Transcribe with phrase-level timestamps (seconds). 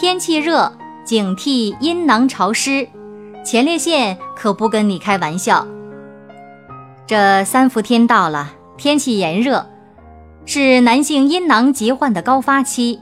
[0.00, 0.72] 天气热，
[1.04, 2.88] 警惕阴囊潮湿，
[3.44, 5.66] 前列腺可不跟你开玩笑。
[7.06, 9.66] 这三伏天到了，天气炎热，
[10.46, 12.98] 是男性阴囊疾患的高发期，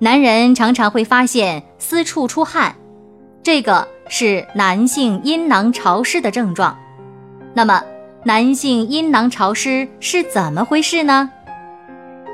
[0.00, 2.76] 男人常常会发现私处出汗，
[3.42, 6.76] 这个是男性阴囊潮湿的症状。
[7.54, 7.82] 那么，
[8.24, 11.30] 男性阴囊潮湿是怎么回事呢？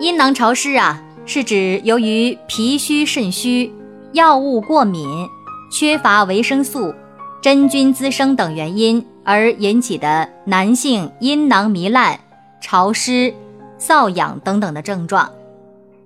[0.01, 1.01] 阴囊潮湿啊。
[1.27, 3.73] 是指由于脾虚、肾虚、
[4.15, 5.29] 药物过敏、
[5.73, 6.95] 缺乏维生素、
[7.43, 12.21] 真菌滋生等原因而引起的男性阴囊糜烂、
[12.63, 13.35] 潮湿、
[13.77, 15.29] 瘙痒等等的症状，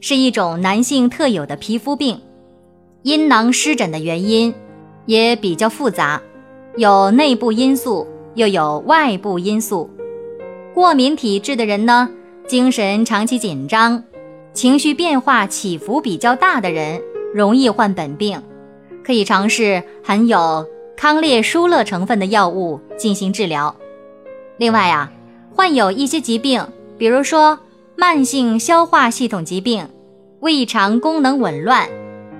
[0.00, 2.18] 是一种男性特有的皮肤病。
[3.02, 4.54] 阴囊湿疹的原因
[5.04, 6.18] 也比较复杂，
[6.78, 9.90] 有内部因素，又有外部因素。
[10.72, 12.08] 过敏体质的人呢，
[12.46, 14.02] 精神长期紧张。
[14.54, 17.00] 情绪变化起伏比较大的人
[17.38, 18.42] 容易患本病，
[19.04, 23.72] 可以尝试含有康列舒乐成分的药物进行治疗。
[24.56, 25.12] 另外啊，
[25.54, 26.66] 患有一些疾病，
[26.98, 27.56] 比如说
[27.94, 29.88] 慢性消化系统疾病、
[30.40, 31.88] 胃肠功能紊乱、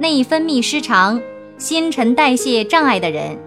[0.00, 1.20] 内分泌失常、
[1.58, 3.38] 新陈代谢障碍的人，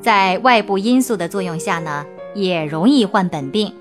[0.00, 3.74] 在外部因素的作用下呢，也容易患本病。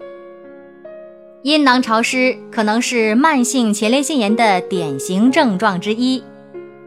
[1.44, 6.24] 阴囊潮湿可能是慢性前列腺炎的典型症状之一，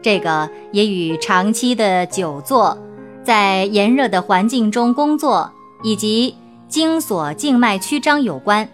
[0.03, 2.77] 这个也与长期的久坐、
[3.23, 5.49] 在炎热的环境中工作
[5.81, 6.35] 以及
[6.67, 8.69] 经锁静脉曲张有关，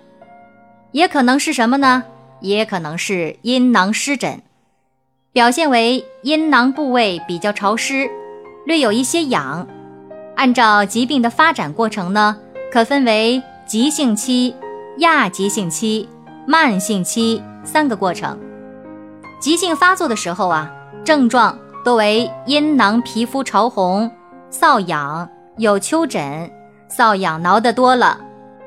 [0.92, 2.04] 也可能是什么呢？
[2.42, 4.42] 也可能是阴囊湿疹，
[5.32, 8.10] 表现为阴囊部位比较潮湿，
[8.66, 9.68] 略有一些痒。
[10.36, 12.38] 按照疾病的发展过程呢，
[12.72, 14.56] 可分为急性期。
[14.98, 16.10] 亚急性期、
[16.46, 18.38] 慢性期三个过程。
[19.40, 20.70] 急性发作的时候啊，
[21.04, 24.10] 症状多为阴囊皮肤潮红、
[24.52, 25.28] 瘙痒、
[25.58, 26.52] 有丘疹，
[26.90, 28.20] 瘙痒挠得多了，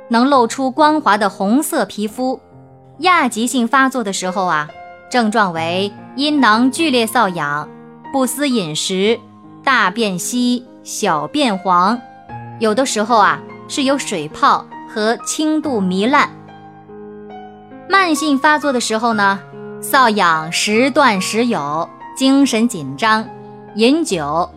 [0.08, 2.40] 能露出光滑的红色皮肤。
[2.98, 4.68] 亚急性发作的时候啊，
[5.10, 7.68] 症状为阴囊剧烈瘙痒、
[8.12, 9.18] 不思饮食、
[9.62, 11.98] 大便稀、小便黄，
[12.58, 14.66] 有的时候啊是有水泡。
[14.94, 16.28] 和轻度糜烂，
[17.88, 19.40] 慢性发作的时候呢，
[19.80, 23.28] 瘙痒时断时有，精神紧张，
[23.74, 24.48] 饮酒，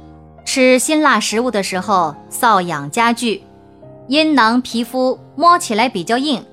[0.43, 3.43] 吃辛辣食物的时候瘙痒加剧，
[4.07, 6.43] 阴囊皮肤摸起来比较硬，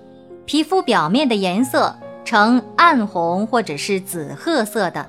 [0.46, 5.06] 皮肤表面的颜色呈暗红或者是紫褐色的。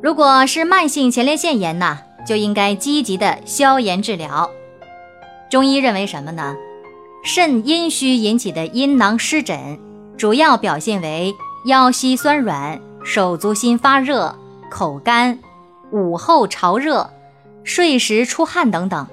[0.00, 4.50] 如果是慢性前列腺炎呢，就应该积极的消炎治疗。
[5.50, 6.54] 中医认为什么呢？
[7.24, 9.78] 肾阴虚引起的阴囊湿疹，
[10.16, 11.34] 主要表现为
[11.66, 14.36] 腰膝酸软、手足心发热、
[14.70, 15.38] 口干、
[15.90, 17.10] 午后潮热、
[17.62, 19.06] 睡时出汗等等，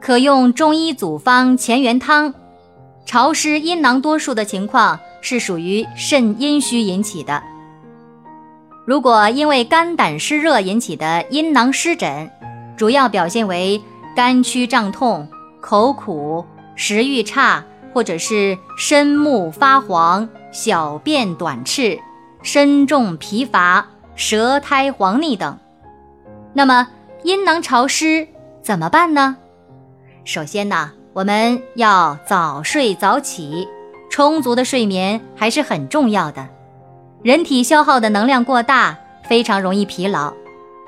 [0.00, 2.34] 可用中医组方乾元汤。
[3.06, 7.42] 潮湿阴囊多数的情况是属于肾阴虚引起的。
[8.86, 12.30] 如果因为肝胆湿热引起的阴囊湿疹，
[12.76, 13.80] 主要表现为
[14.16, 15.28] 肝区胀痛、
[15.60, 16.44] 口苦。
[16.76, 21.96] 食欲差，或者是身目发黄、小便短赤、
[22.42, 25.58] 身重疲乏、舌苔黄腻等。
[26.52, 26.88] 那么
[27.22, 28.26] 阴囊潮湿
[28.62, 29.36] 怎么办呢？
[30.24, 33.68] 首先呢，我们要早睡早起，
[34.10, 36.46] 充足的睡眠还是很重要的。
[37.22, 40.32] 人体消耗的能量过大，非常容易疲劳。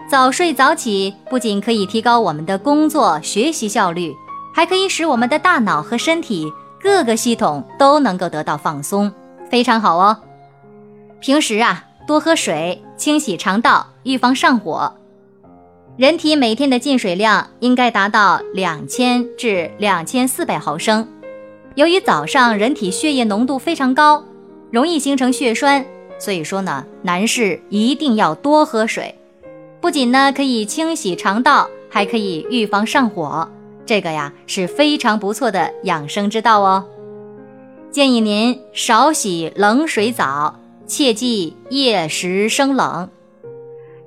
[0.09, 4.15] 早睡早起不仅可以提高我们的工作学习效率。
[4.55, 9.13] 还可以使我们的大脑和身体各个系统都能够得到放松，
[9.51, 10.17] 非常好哦。
[11.21, 14.93] 平时啊，多喝水，清洗肠道，预防上火。
[15.97, 21.07] 人体每天的进水量应该达到两千至两千四百毫升。
[21.75, 24.25] 由于早上人体血液浓度非常高，
[24.71, 25.85] 容易形成血栓，
[26.19, 29.15] 所以说呢，男士一定要多喝水。
[29.81, 33.49] 不仅呢可以清洗肠道，还可以预防上火。
[33.85, 36.85] 这个呀是非常不错的养生之道哦，
[37.91, 43.09] 建议您少洗冷水澡，切忌夜时生冷。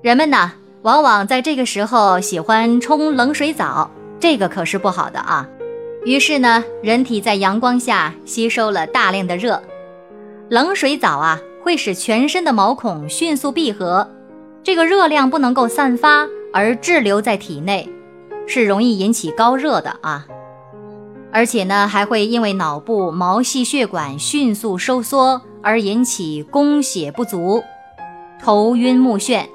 [0.02, 5.48] 人们呢往往在这个时候喜欢冲冷水澡，这个可是不好的啊。
[6.06, 9.62] 于是呢，人体在阳光下吸收了大量的热，
[10.48, 14.10] 冷水澡啊会使全身的毛孔迅速闭合，
[14.64, 17.88] 这个热量不能够散发而滞留在体内，
[18.48, 20.26] 是容易引起高热的啊。
[21.32, 27.64] 而且呢，还会因为脑部毛细血管迅速收缩而引起供血不足、
[28.42, 29.46] 头晕目眩，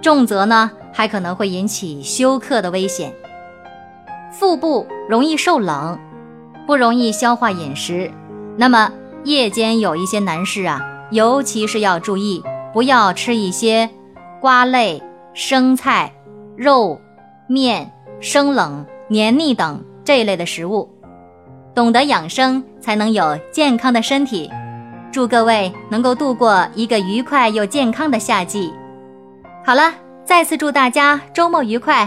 [0.00, 3.12] 重则呢还可能会引起休克的危险。
[4.32, 5.98] 腹部容易受冷，
[6.66, 8.10] 不容易消化饮食，
[8.56, 8.92] 那么
[9.24, 10.80] 夜间有一些男士啊，
[11.10, 12.42] 尤其是要注意，
[12.72, 13.88] 不要吃一些
[14.40, 16.12] 瓜类、生菜、
[16.56, 17.00] 肉、
[17.46, 19.82] 面、生冷、黏腻等。
[20.04, 20.88] 这一类的食物，
[21.74, 24.48] 懂得养生才能有健康的身体。
[25.16, 28.70] 祝各位能够度过一个愉快又健康的夏季。
[29.64, 29.90] 好了，
[30.26, 32.06] 再次祝大家周末愉快。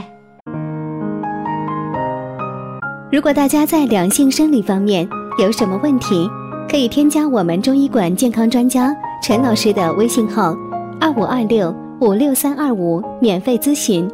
[3.11, 5.09] 如果大家在两性生理方面
[5.39, 6.29] 有什么问题，
[6.69, 10.55] 可以添加我们中医馆健康专家陈老师的微信号：
[11.01, 14.07] 二五二六五六三二五，免费咨询。